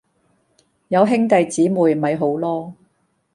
[0.87, 2.73] 有兄弟姐妹咪好囉